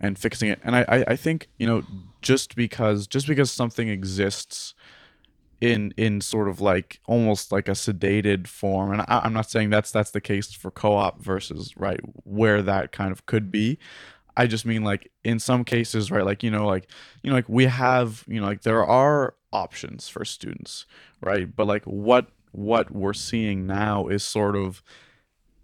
and 0.00 0.18
fixing 0.18 0.50
it. 0.50 0.60
And 0.62 0.76
I, 0.76 0.84
I 0.88 1.04
I 1.08 1.16
think 1.16 1.48
you 1.58 1.66
know 1.66 1.82
just 2.22 2.56
because 2.56 3.06
just 3.06 3.26
because 3.26 3.50
something 3.50 3.88
exists 3.88 4.74
in 5.60 5.94
in 5.96 6.20
sort 6.20 6.48
of 6.48 6.60
like 6.60 7.00
almost 7.06 7.52
like 7.52 7.68
a 7.68 7.72
sedated 7.72 8.46
form 8.46 8.92
and 8.92 9.00
I, 9.02 9.20
i'm 9.24 9.32
not 9.32 9.48
saying 9.48 9.70
that's 9.70 9.90
that's 9.90 10.10
the 10.10 10.20
case 10.20 10.52
for 10.52 10.70
co-op 10.70 11.22
versus 11.22 11.72
right 11.76 12.00
where 12.24 12.60
that 12.62 12.92
kind 12.92 13.12
of 13.12 13.24
could 13.26 13.50
be 13.50 13.78
i 14.36 14.46
just 14.46 14.66
mean 14.66 14.82
like 14.82 15.10
in 15.22 15.38
some 15.38 15.64
cases 15.64 16.10
right 16.10 16.24
like 16.24 16.42
you 16.42 16.50
know 16.50 16.66
like 16.66 16.90
you 17.22 17.30
know 17.30 17.36
like 17.36 17.48
we 17.48 17.64
have 17.64 18.24
you 18.26 18.40
know 18.40 18.46
like 18.46 18.62
there 18.62 18.84
are 18.84 19.34
options 19.52 20.08
for 20.08 20.24
students 20.24 20.86
right 21.22 21.54
but 21.54 21.66
like 21.66 21.84
what 21.84 22.28
what 22.50 22.90
we're 22.90 23.14
seeing 23.14 23.66
now 23.66 24.08
is 24.08 24.22
sort 24.22 24.56
of 24.56 24.82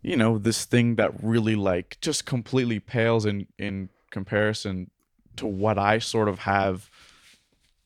you 0.03 0.17
know 0.17 0.39
this 0.39 0.65
thing 0.65 0.95
that 0.95 1.13
really 1.23 1.57
like 1.57 1.99
just 2.01 2.25
completely 2.25 2.79
pales 2.79 3.27
in 3.27 3.47
in 3.59 3.89
comparison 4.11 4.91
to 5.37 5.47
what 5.47 5.79
i 5.79 5.99
sort 5.99 6.29
of 6.29 6.41
have 6.41 6.91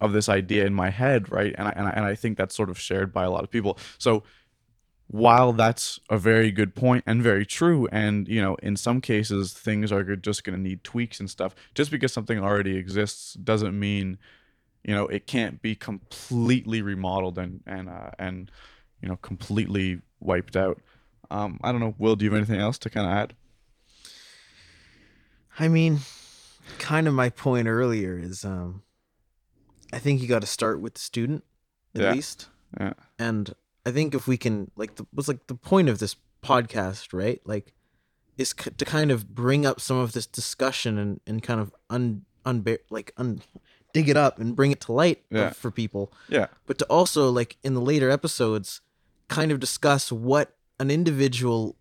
of 0.00 0.12
this 0.12 0.28
idea 0.28 0.66
in 0.66 0.74
my 0.74 0.90
head, 0.90 1.30
right? 1.32 1.54
And 1.56 1.68
I, 1.68 1.72
and 1.76 1.86
I, 1.86 1.90
and 1.90 2.04
I 2.04 2.14
think 2.14 2.36
that's 2.36 2.54
sort 2.54 2.70
of 2.70 2.78
shared 2.78 3.12
by 3.12 3.24
a 3.24 3.30
lot 3.30 3.44
of 3.44 3.50
people. 3.50 3.78
So 3.98 4.22
while 5.06 5.52
that's 5.52 6.00
a 6.10 6.18
very 6.18 6.50
good 6.50 6.74
point 6.74 7.04
and 7.06 7.22
very 7.22 7.46
true, 7.46 7.88
and 7.90 8.28
you 8.28 8.40
know, 8.40 8.56
in 8.56 8.76
some 8.76 9.00
cases 9.00 9.52
things 9.52 9.92
are 9.92 10.16
just 10.16 10.44
going 10.44 10.56
to 10.56 10.62
need 10.62 10.84
tweaks 10.84 11.20
and 11.20 11.30
stuff. 11.30 11.54
Just 11.74 11.90
because 11.90 12.12
something 12.12 12.38
already 12.38 12.76
exists 12.76 13.34
doesn't 13.34 13.78
mean, 13.78 14.18
you 14.82 14.94
know, 14.94 15.06
it 15.06 15.26
can't 15.26 15.62
be 15.62 15.74
completely 15.74 16.82
remodeled 16.82 17.38
and 17.38 17.62
and 17.66 17.88
uh, 17.88 18.10
and 18.18 18.50
you 19.00 19.08
know, 19.08 19.16
completely 19.16 20.00
wiped 20.20 20.56
out. 20.56 20.80
Um, 21.30 21.58
I 21.62 21.72
don't 21.72 21.80
know. 21.80 21.94
Will, 21.98 22.16
do 22.16 22.24
you 22.24 22.30
have 22.30 22.38
anything 22.38 22.60
else 22.60 22.78
to 22.78 22.90
kind 22.90 23.06
of 23.06 23.12
add? 23.12 23.34
I 25.58 25.68
mean, 25.68 26.00
kind 26.78 27.06
of 27.06 27.14
my 27.14 27.30
point 27.30 27.68
earlier 27.68 28.18
is 28.18 28.44
um 28.44 28.82
I 29.92 29.98
think 29.98 30.20
you 30.20 30.28
got 30.28 30.40
to 30.40 30.46
start 30.46 30.80
with 30.80 30.94
the 30.94 31.00
student 31.00 31.44
at 31.94 32.00
Yeah. 32.02 32.12
least. 32.12 32.48
Yeah. 32.80 32.94
And 33.18 33.54
I 33.86 33.90
think 33.92 34.14
if 34.14 34.26
we 34.26 34.36
can 34.36 34.70
like 34.76 34.96
the 34.96 35.06
was 35.14 35.28
like 35.28 35.46
the 35.46 35.54
point 35.54 35.88
of 35.88 35.98
this 35.98 36.16
podcast, 36.42 37.12
right? 37.12 37.40
Like 37.44 37.72
is 38.36 38.54
c- 38.58 38.70
to 38.70 38.84
kind 38.84 39.10
of 39.12 39.34
bring 39.34 39.64
up 39.64 39.80
some 39.80 39.96
of 39.96 40.12
this 40.12 40.26
discussion 40.26 40.98
and 40.98 41.20
and 41.26 41.42
kind 41.42 41.60
of 41.60 41.72
un 41.90 42.24
unbear 42.44 42.78
like 42.90 43.12
un 43.16 43.40
dig 43.92 44.08
it 44.08 44.16
up 44.16 44.40
and 44.40 44.56
bring 44.56 44.72
it 44.72 44.80
to 44.80 44.92
light 44.92 45.22
Yeah. 45.30 45.50
for 45.50 45.70
people 45.70 46.12
Yeah. 46.28 46.48
but 46.66 46.78
to 46.78 46.84
also 46.86 47.30
like 47.30 47.56
in 47.62 47.74
the 47.74 47.80
later 47.80 48.10
episodes 48.10 48.80
kind 49.28 49.52
of 49.52 49.60
discuss 49.60 50.10
what 50.10 50.56
an 50.80 50.90
individual 50.90 51.76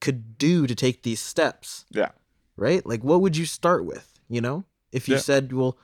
could 0.00 0.38
do 0.38 0.66
to 0.68 0.74
take 0.76 1.02
these 1.02 1.20
steps 1.20 1.84
Yeah. 1.90 2.10
Right 2.56 2.84
like 2.86 3.02
what 3.02 3.20
would 3.20 3.36
you 3.36 3.44
start 3.46 3.84
with 3.84 4.18
you 4.28 4.40
know 4.40 4.64
if 4.92 5.08
you 5.08 5.14
Yeah. 5.16 5.20
said 5.20 5.52
well 5.52 5.76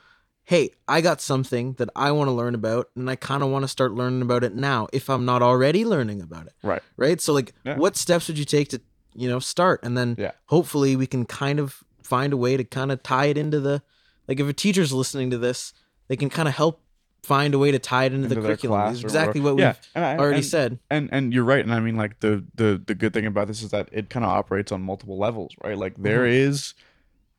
hey 0.45 0.71
i 0.89 1.01
got 1.01 1.21
something 1.21 1.75
that 1.75 1.89
i 1.97 2.11
want 2.13 2.29
to 2.29 2.33
learn 2.33 2.55
about 2.55 2.89
and 2.97 3.11
i 3.11 3.17
kind 3.17 3.43
of 3.43 3.51
want 3.51 3.63
to 3.65 3.69
start 3.69 3.93
learning 3.93 4.23
about 4.23 4.45
it 4.45 4.55
now 4.55 4.89
if 4.93 5.09
i'm 5.11 5.25
not 5.25 5.43
already 5.43 5.85
learning 5.85 6.21
about 6.21 6.47
it 6.47 6.55
Right. 6.63 6.83
right 6.97 7.21
so 7.21 7.33
like 7.33 7.53
Yeah. 7.65 7.77
what 7.77 7.97
steps 7.97 8.29
would 8.29 8.39
you 8.39 8.45
take 8.45 8.69
to 8.71 8.81
you 9.15 9.29
know 9.29 9.39
start 9.41 9.81
and 9.83 9.97
then 9.97 10.17
Yeah. 10.19 10.33
hopefully 10.47 10.97
we 10.97 11.07
can 11.07 11.25
kind 11.27 11.59
of 11.59 11.83
find 12.03 12.33
a 12.33 12.37
way 12.37 12.57
to 12.57 12.65
kind 12.65 12.91
of 12.93 13.03
tie 13.03 13.27
it 13.27 13.39
into 13.39 13.61
the 13.61 13.83
like 14.29 14.41
if 14.41 14.49
a 14.49 14.53
teacher's 14.53 14.93
listening 14.93 15.31
to 15.31 15.39
this 15.39 15.73
they 16.09 16.17
can 16.17 16.31
kind 16.31 16.49
of 16.49 16.55
help 16.55 16.83
find 17.23 17.55
a 17.55 17.59
way 17.59 17.71
to 17.71 17.79
tie 17.79 18.05
it 18.05 18.13
into, 18.13 18.29
the 18.29 18.35
Into 18.35 18.43
their 18.43 18.57
curriculum. 18.57 18.81
Class 18.81 18.95
is 18.97 19.05
exactly 19.05 19.41
whatever. 19.41 19.57
what 19.57 19.61
Yeah, 19.63 19.75
we've 19.95 20.05
I- 20.05 20.17
already 20.19 20.37
and- 20.37 20.45
said. 20.47 20.79
and 20.91 21.09
and 21.13 21.33
you're 21.33 21.45
right 21.45 21.63
and 21.65 21.73
i 21.75 21.81
mean 21.81 21.97
like 21.97 22.21
the 22.21 22.45
the 22.55 22.81
the 22.85 22.95
good 22.95 23.13
thing 23.13 23.27
about 23.27 23.47
this 23.49 23.63
is 23.63 23.71
that 23.71 23.89
it 23.93 24.09
kind 24.11 24.25
of 24.25 24.31
operates 24.31 24.73
on 24.73 24.83
multiple 24.83 25.19
levels 25.19 25.55
right? 25.63 25.77
Like 25.77 25.95
there 25.99 26.25
mm-hmm. 26.25 26.51
is 26.51 26.75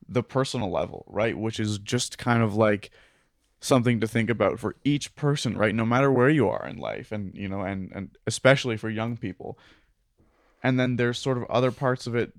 the 0.08 0.22
personal 0.22 0.70
level 0.70 1.04
right? 1.08 1.36
Which 1.36 1.58
is 1.58 1.78
just 1.78 2.18
kind 2.18 2.42
of 2.42 2.54
like 2.54 2.90
something 3.60 4.00
to 4.00 4.08
think 4.08 4.28
about 4.30 4.58
for 4.58 4.76
each 4.84 5.14
person 5.14 5.56
right? 5.56 5.74
No 5.74 5.86
matter 5.86 6.10
where 6.12 6.28
you 6.28 6.48
are 6.48 6.66
in 6.66 6.78
life 6.78 7.12
and 7.12 7.34
you 7.34 7.48
know 7.48 7.62
and 7.62 7.90
and 7.94 8.10
especially 8.26 8.76
for 8.76 8.90
young 8.90 9.16
people. 9.16 9.58
And 10.62 10.78
then 10.78 10.94
there's 10.96 11.18
sort 11.18 11.38
of 11.38 11.44
other 11.50 11.72
parts 11.72 12.06
of 12.06 12.14
it 12.14 12.32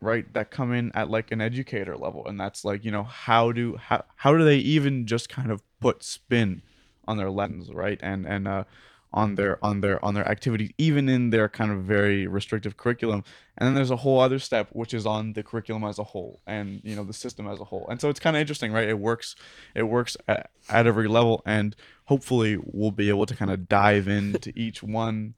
right 0.00 0.32
that 0.34 0.50
come 0.50 0.72
in 0.72 0.92
at 0.94 1.10
like 1.10 1.30
an 1.32 1.40
educator 1.40 1.96
level 1.96 2.26
and 2.26 2.38
that's 2.38 2.64
like 2.64 2.84
you 2.84 2.90
know 2.90 3.02
how 3.02 3.50
do 3.52 3.76
how, 3.76 4.04
how 4.16 4.36
do 4.36 4.44
they 4.44 4.56
even 4.56 5.06
just 5.06 5.28
kind 5.28 5.50
of 5.50 5.62
put 5.80 6.02
spin 6.02 6.62
on 7.06 7.16
their 7.16 7.30
lens 7.30 7.72
right? 7.72 7.98
And 8.02 8.26
and 8.26 8.48
uh 8.48 8.64
on 9.12 9.34
their 9.36 9.64
on 9.64 9.80
their 9.80 10.04
on 10.04 10.14
their 10.14 10.28
activities, 10.28 10.70
even 10.78 11.08
in 11.08 11.30
their 11.30 11.48
kind 11.48 11.72
of 11.72 11.82
very 11.82 12.26
restrictive 12.26 12.76
curriculum. 12.76 13.24
And 13.56 13.66
then 13.66 13.74
there's 13.74 13.90
a 13.90 13.96
whole 13.96 14.20
other 14.20 14.38
step 14.38 14.68
which 14.72 14.92
is 14.92 15.06
on 15.06 15.32
the 15.32 15.42
curriculum 15.42 15.84
as 15.84 15.98
a 15.98 16.04
whole 16.04 16.42
and 16.46 16.82
you 16.84 16.94
know 16.94 17.04
the 17.04 17.14
system 17.14 17.48
as 17.48 17.58
a 17.58 17.64
whole. 17.64 17.86
And 17.88 18.00
so 18.00 18.10
it's 18.10 18.20
kind 18.20 18.36
of 18.36 18.40
interesting 18.40 18.72
right? 18.72 18.88
It 18.88 18.98
works 18.98 19.34
it 19.74 19.84
works 19.84 20.16
at, 20.28 20.50
at 20.68 20.86
every 20.86 21.08
level 21.08 21.42
and 21.46 21.74
hopefully 22.04 22.58
we'll 22.62 22.90
be 22.90 23.08
able 23.08 23.26
to 23.26 23.34
kind 23.34 23.50
of 23.50 23.68
dive 23.68 24.06
into 24.06 24.52
each 24.54 24.82
one 24.82 25.34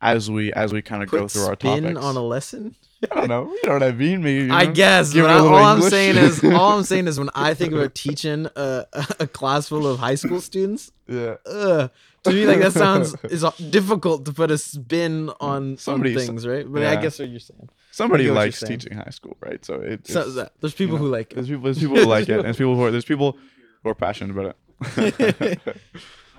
as 0.00 0.30
we 0.30 0.52
as 0.52 0.72
we 0.72 0.82
kind 0.82 1.02
of 1.02 1.10
go 1.10 1.26
through 1.28 1.44
our 1.46 1.56
topics. 1.56 1.98
on 1.98 2.16
a 2.16 2.22
lesson. 2.22 2.76
I 3.12 3.26
don't 3.26 3.28
know. 3.28 3.44
You 3.62 3.68
know 3.68 3.72
what 3.74 3.82
I 3.82 3.92
mean? 3.92 4.22
Maybe. 4.22 4.44
you 4.46 4.52
I 4.52 4.64
know, 4.64 4.72
guess, 4.72 5.12
give 5.12 5.24
but 5.24 5.30
it 5.30 5.34
a 5.34 5.36
I, 5.36 5.40
little 5.42 5.56
all 5.58 5.64
I'm 5.64 5.82
saying 5.82 6.16
is, 6.16 6.42
all 6.44 6.78
I'm 6.78 6.84
saying 6.84 7.06
is, 7.06 7.18
when 7.18 7.28
I 7.34 7.52
think 7.54 7.72
about 7.74 7.94
teaching 7.94 8.46
a, 8.56 8.86
a 9.20 9.26
class 9.26 9.68
full 9.68 9.86
of 9.86 9.98
high 9.98 10.14
school 10.14 10.40
students, 10.40 10.90
yeah. 11.06 11.34
ugh, 11.46 11.90
to 12.22 12.30
me, 12.32 12.46
like 12.46 12.60
that 12.60 12.72
sounds 12.72 13.14
is 13.24 13.44
difficult 13.70 14.24
to 14.24 14.32
put 14.32 14.50
a 14.50 14.56
spin 14.56 15.30
on 15.40 15.76
Somebody- 15.76 16.16
on 16.16 16.20
things, 16.26 16.46
right? 16.46 16.70
But 16.70 16.84
I 16.84 16.96
guess 16.96 17.18
what 17.18 17.28
you're 17.28 17.40
saying. 17.40 17.68
Somebody 17.90 18.24
get 18.24 18.30
what 18.30 18.34
you're 18.36 18.44
likes 18.46 18.58
saying. 18.58 18.78
teaching 18.78 18.96
high 18.96 19.10
school, 19.10 19.36
right? 19.40 19.62
So 19.64 19.74
it, 19.74 20.06
So 20.06 20.20
it's- 20.20 20.34
that, 20.36 20.52
there's 20.60 20.74
people 20.74 20.96
know, 20.96 21.04
who 21.04 21.10
like 21.10 21.32
it. 21.32 21.34
There's 21.36 21.48
people. 21.48 21.64
There's 21.64 21.78
people 21.78 21.96
who 21.96 22.06
like 22.06 22.28
it, 22.28 22.36
and 22.36 22.44
there's 22.44 22.56
people 22.56 22.74
who 22.76 22.84
are 22.84 22.90
there's 22.90 23.04
people 23.04 23.36
who 23.82 23.88
are 23.90 23.94
passionate 23.94 24.30
about 24.36 24.56
it. 24.96 25.58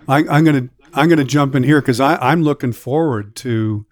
I, 0.07 0.19
I'm 0.29 0.43
gonna 0.43 0.69
I'm 0.93 1.09
gonna 1.09 1.23
jump 1.23 1.55
in 1.55 1.63
here 1.63 1.81
because 1.81 1.99
I'm 1.99 2.43
looking 2.43 2.71
forward 2.73 3.35
to, 3.37 3.85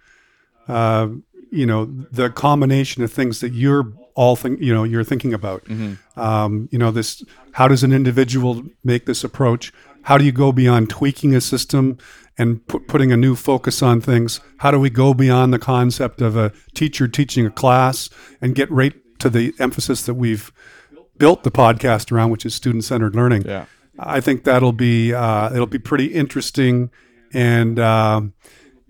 uh, 0.68 1.10
you 1.52 1.66
know, 1.66 1.86
the 1.86 2.30
combination 2.30 3.04
of 3.04 3.12
things 3.12 3.40
that 3.42 3.54
you're 3.54 3.94
all 4.16 4.36
think 4.36 4.62
you 4.62 4.74
know 4.74 4.84
you're 4.84 5.04
thinking 5.04 5.34
about. 5.34 5.64
Um, 6.16 6.70
you 6.72 6.78
know, 6.78 6.92
this 6.92 7.24
how 7.54 7.68
does 7.68 7.84
an 7.84 7.92
individual 7.92 8.64
make 8.84 9.06
this 9.06 9.24
approach? 9.24 9.74
How 10.04 10.18
do 10.18 10.26
you 10.26 10.32
go 10.32 10.52
beyond 10.52 10.90
tweaking 10.90 11.34
a 11.34 11.42
system 11.42 11.98
and 12.38 12.66
put, 12.68 12.88
putting 12.88 13.12
a 13.12 13.18
new 13.18 13.36
focus 13.36 13.82
on 13.82 14.02
things? 14.02 14.42
How 14.58 14.72
do 14.72 14.80
we 14.80 14.90
go 14.90 15.14
beyond 15.14 15.54
the 15.54 15.60
concept 15.60 16.22
of 16.22 16.36
a 16.36 16.52
teacher 16.74 17.08
teaching 17.08 17.46
a 17.46 17.52
class 17.52 18.10
and 18.42 18.54
get 18.54 18.70
right 18.70 18.94
to 19.20 19.30
the 19.30 19.54
emphasis 19.60 20.06
that 20.06 20.16
we've 20.16 20.52
built 21.18 21.44
the 21.44 21.52
podcast 21.52 22.12
around, 22.12 22.32
which 22.32 22.46
is 22.46 22.54
student 22.54 22.84
centered 22.84 23.16
learning? 23.16 23.44
yeah. 23.44 23.66
I 24.00 24.22
think 24.22 24.44
that'll 24.44 24.74
be 24.74 25.14
uh, 25.14 25.54
it'll 25.54 25.66
be 25.66 25.80
pretty 25.80 26.08
interesting, 26.08 26.92
and 27.34 27.80
um 27.80 28.34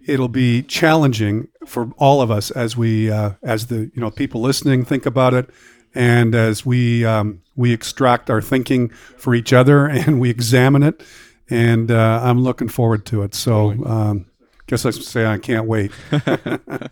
it'll 0.06 0.28
be 0.28 0.62
challenging 0.64 1.48
for 1.66 1.90
all 1.98 2.22
of 2.22 2.30
us 2.30 2.52
as 2.52 2.76
we 2.76 3.10
uh, 3.12 3.32
as 3.42 3.68
the 3.68 3.92
you 3.94 4.02
know 4.02 4.12
people 4.12 4.42
listening 4.42 4.86
think 4.86 5.06
about 5.06 5.34
it, 5.34 5.50
and 5.94 6.36
as 6.36 6.66
we 6.66 7.06
um, 7.06 7.42
we 7.56 7.72
extract 7.74 8.30
our 8.30 8.42
thinking 8.42 8.90
for 8.90 9.36
each 9.36 9.54
other 9.54 9.86
and 9.90 10.20
we 10.20 10.30
examine 10.30 10.84
it, 10.84 11.04
and 11.50 11.92
uh, 11.92 12.22
I'm 12.24 12.44
looking 12.44 12.70
forward 12.70 13.06
to 13.08 13.24
it. 13.24 13.36
So. 13.36 13.72
Um, 13.86 14.26
Guess 14.66 14.86
I 14.86 14.92
should 14.92 15.04
say 15.04 15.26
I 15.26 15.38
can't 15.38 15.68
wait. 15.68 15.92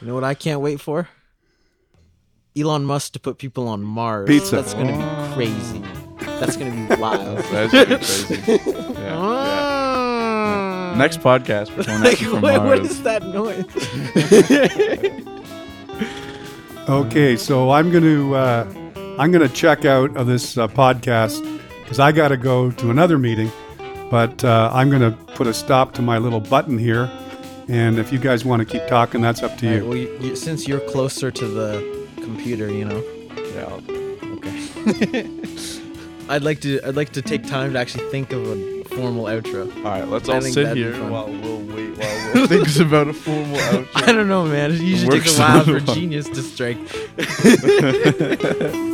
You 0.00 0.06
know 0.06 0.14
what 0.14 0.24
I 0.24 0.34
can't 0.34 0.60
wait 0.60 0.80
for? 0.80 1.08
Elon 2.56 2.84
Musk 2.84 3.12
to 3.12 3.20
put 3.20 3.38
people 3.38 3.68
on 3.68 3.82
Mars. 3.82 4.26
Pizza. 4.26 4.56
That's 4.56 4.74
gonna 4.74 4.96
be 4.96 5.34
crazy. 5.34 5.82
That's 6.20 6.56
gonna 6.56 6.70
be 6.88 6.94
wild. 7.00 7.38
That's 7.50 7.70
pretty 7.72 7.96
crazy. 7.96 8.34
Yeah, 8.52 8.92
yeah. 9.00 9.16
Ah. 9.16 10.94
Next 10.96 11.20
podcast, 11.20 11.76
we're 11.76 11.84
going 11.84 12.02
Like, 12.02 12.18
from 12.18 12.40
what, 12.42 12.62
what 12.64 12.78
Mars. 12.78 12.90
is 12.90 13.02
that 13.04 13.22
noise? 13.22 13.66
Okay, 16.88 17.36
so 17.36 17.70
I'm 17.70 17.90
going 17.92 18.02
to 18.02 18.34
uh, 18.34 18.64
I'm 19.18 19.30
going 19.30 19.46
to 19.46 19.54
check 19.54 19.84
out 19.84 20.16
of 20.16 20.26
this 20.26 20.58
uh, 20.58 20.66
podcast 20.66 21.40
because 21.84 22.00
I 22.00 22.10
got 22.10 22.28
to 22.28 22.36
go 22.36 22.70
to 22.72 22.90
another 22.90 23.16
meeting. 23.16 23.52
But 24.10 24.42
uh, 24.44 24.70
I'm 24.72 24.90
going 24.90 25.02
to 25.02 25.12
put 25.34 25.46
a 25.46 25.54
stop 25.54 25.92
to 25.94 26.02
my 26.02 26.18
little 26.18 26.40
button 26.40 26.78
here, 26.78 27.08
and 27.68 27.96
if 28.00 28.12
you 28.12 28.18
guys 28.18 28.44
want 28.44 28.58
to 28.60 28.66
keep 28.66 28.88
talking, 28.88 29.20
that's 29.20 29.40
up 29.44 29.56
to 29.58 29.66
Alright, 29.66 29.82
you. 29.82 29.88
well, 29.88 29.96
you, 29.96 30.18
you, 30.30 30.34
since 30.36 30.66
you're 30.66 30.80
closer 30.80 31.30
to 31.30 31.46
the 31.46 32.08
computer, 32.16 32.68
you 32.72 32.86
know. 32.86 33.04
Yeah, 33.54 33.78
Okay. 34.38 35.28
I'd 36.30 36.42
like 36.44 36.60
to. 36.60 36.80
I'd 36.86 36.94
like 36.96 37.10
to 37.12 37.22
take 37.22 37.46
time 37.46 37.72
to 37.72 37.78
actually 37.78 38.08
think 38.10 38.32
of 38.32 38.46
a 38.46 38.84
formal 38.84 39.24
outro. 39.24 39.74
all 39.78 39.82
right, 39.82 40.06
let's 40.06 40.28
I 40.28 40.34
all 40.36 40.40
think 40.40 40.54
sit 40.54 40.62
that'd 40.62 40.76
be 40.76 40.82
here 40.84 40.94
fun. 40.94 41.10
while 41.10 41.26
we'll 41.26 41.58
wait 41.60 41.96
while 41.98 42.34
Will 42.34 42.46
thinks 42.46 42.78
about 42.86 43.08
a 43.08 43.12
formal 43.12 43.56
outro. 43.58 43.88
I 43.96 44.12
don't 44.12 44.28
know, 44.28 44.44
man. 44.46 44.70
It 44.72 44.80
usually 44.80 45.18
takes 45.18 45.36
Works 45.38 45.38
a 45.38 45.42
while 45.42 45.64
for 45.64 45.80
genius 45.94 46.28
to 46.28 46.42
strike. 46.42 46.78